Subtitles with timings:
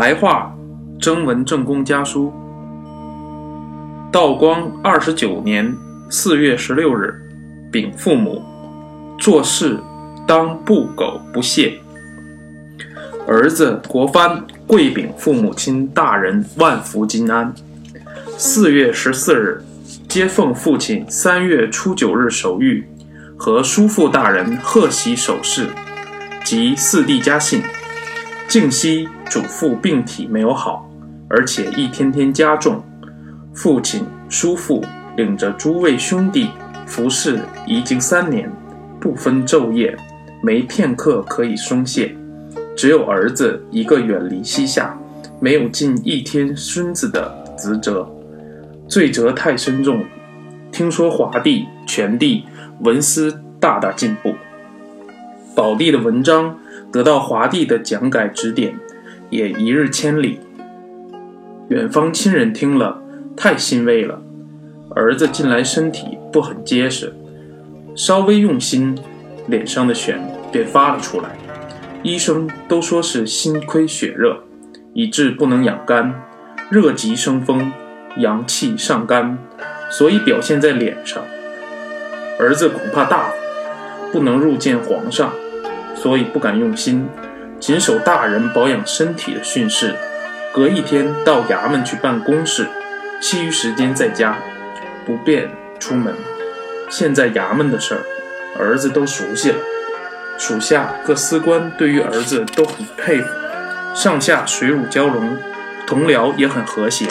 [0.00, 0.50] 白话
[0.98, 2.32] 征文正公家书。
[4.10, 5.70] 道光二十九年
[6.08, 7.12] 四月十六日，
[7.70, 8.42] 禀父母：
[9.18, 9.78] 做事
[10.26, 11.78] 当不苟不懈。
[13.28, 17.54] 儿子国藩跪禀父母亲大人万福金安。
[18.38, 19.62] 四月十四日，
[20.08, 22.82] 接奉父亲三月初九日手谕
[23.36, 25.66] 和叔父大人贺喜手势
[26.42, 27.62] 及四弟家信。
[28.48, 30.90] 静息祖父病体没有好，
[31.28, 32.82] 而且一天天加重。
[33.54, 34.84] 父亲、叔父
[35.16, 36.50] 领着诸位兄弟
[36.84, 38.50] 服侍已经三年，
[39.00, 39.96] 不分昼夜，
[40.42, 42.14] 没片刻可以松懈。
[42.76, 44.98] 只有儿子一个远离西夏，
[45.38, 48.10] 没有尽一天孙子的职责，
[48.88, 50.04] 罪责太深重。
[50.72, 52.44] 听说华帝、全帝
[52.80, 54.34] 文思大大进步，
[55.54, 56.56] 宝帝的文章。
[56.92, 58.74] 得到华帝的讲改指点，
[59.30, 60.40] 也一日千里。
[61.68, 63.00] 远方亲人听了，
[63.36, 64.20] 太欣慰了。
[64.94, 67.14] 儿子近来身体不很结实，
[67.94, 68.98] 稍微用心，
[69.46, 70.16] 脸上的癣
[70.50, 71.30] 便发了出来。
[72.02, 74.40] 医生都说是心亏血热，
[74.92, 76.12] 以致不能养肝，
[76.68, 77.72] 热极生风，
[78.16, 79.38] 阳气上肝，
[79.90, 81.22] 所以表现在脸上。
[82.38, 83.30] 儿子恐怕大，
[84.10, 85.32] 不能入见皇上。
[85.96, 87.06] 所以不敢用心，
[87.60, 89.94] 谨守大人保养身体的训示，
[90.54, 92.66] 隔一天到衙门去办公事，
[93.20, 94.38] 其余时间在家，
[95.04, 96.14] 不便出门。
[96.88, 98.00] 现在衙门的事儿，
[98.58, 99.58] 儿子都熟悉了，
[100.38, 103.28] 属下各司官对于儿子都很佩服，
[103.94, 105.36] 上下水乳交融，
[105.86, 107.06] 同僚也很和谐。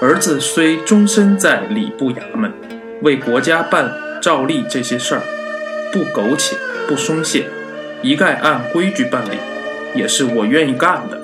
[0.00, 2.52] 儿子虽终身在礼部衙门，
[3.00, 5.22] 为国家办照例这些事儿，
[5.90, 6.56] 不苟且。
[6.86, 7.46] 不松懈，
[8.00, 9.38] 一概按规矩办理，
[9.94, 11.20] 也是我愿意干的。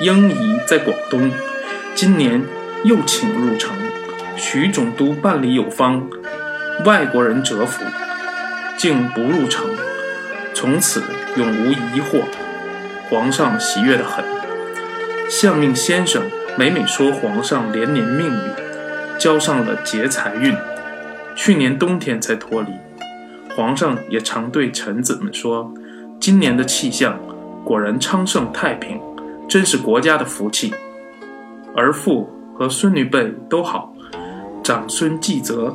[0.00, 1.30] 英仪在广东，
[1.94, 2.42] 今年
[2.84, 3.76] 又请入城。
[4.36, 6.08] 徐总督办理有方，
[6.86, 7.84] 外国人折服，
[8.78, 9.66] 竟不入城，
[10.54, 11.02] 从此
[11.36, 12.22] 永无疑惑。
[13.10, 14.24] 皇上喜悦的很。
[15.28, 16.22] 相命先生
[16.56, 18.50] 每每说皇上连年命运，
[19.18, 20.56] 交上了劫财运，
[21.36, 22.68] 去年冬天才脱离。
[23.56, 25.72] 皇上也常对臣子们说
[26.20, 27.18] ：“今年的气象
[27.64, 29.00] 果然昌盛太平，
[29.48, 30.72] 真是国家的福气。”
[31.76, 33.92] 儿父和孙女辈都好，
[34.62, 35.74] 长孙继泽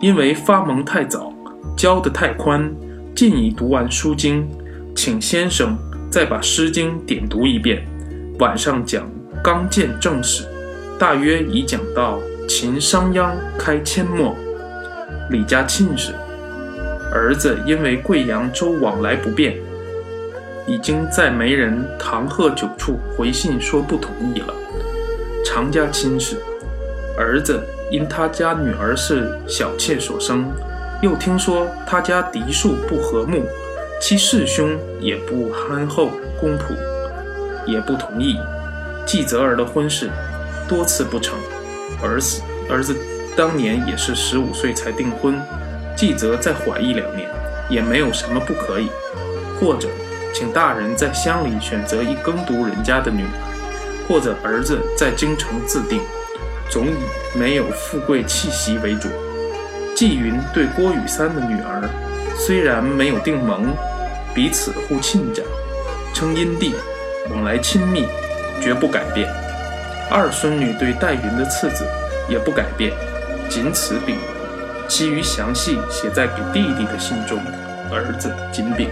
[0.00, 1.32] 因为发蒙太早，
[1.76, 2.70] 教得太宽，
[3.14, 4.48] 近已读完书经，
[4.96, 5.76] 请先生
[6.10, 7.86] 再把《诗经》点读一遍。
[8.38, 9.06] 晚上讲
[9.44, 10.44] 刚健正史，
[10.98, 14.34] 大约已讲到秦商鞅开阡陌，
[15.30, 16.14] 李家庆事。
[17.12, 19.56] 儿子因为贵阳州往来不便，
[20.66, 24.54] 已经在媒人唐贺九处回信说不同意了。
[25.44, 26.36] 常家亲事，
[27.18, 27.60] 儿子
[27.90, 30.52] 因他家女儿是小妾所生，
[31.02, 33.44] 又听说他家嫡庶不和睦，
[34.00, 36.74] 其世兄也不憨厚公朴，
[37.66, 38.38] 也不同意。
[39.04, 40.08] 继泽儿的婚事
[40.68, 41.36] 多次不成，
[42.00, 42.94] 儿子儿子
[43.36, 45.34] 当年也是十五岁才订婚。
[46.00, 47.28] 继则再缓一两年，
[47.68, 48.88] 也没有什么不可以。
[49.60, 49.86] 或者，
[50.32, 56.00] 请大人在乡里选择一耕读人家的女儿，或者儿子在京城自定，
[56.70, 56.94] 总以
[57.34, 59.10] 没有富贵气息为主。
[59.94, 61.86] 纪云对郭雨三的女儿，
[62.34, 63.66] 虽然没有定盟，
[64.34, 65.42] 彼此互亲家，
[66.14, 66.74] 称姻弟，
[67.28, 68.06] 往来亲密，
[68.58, 69.28] 绝不改变。
[70.10, 71.84] 二孙女对戴云的次子，
[72.26, 72.90] 也不改变，
[73.50, 74.16] 仅此禀。
[74.90, 77.38] 其余详细写在给弟弟的信中，
[77.92, 78.90] 儿子金炳。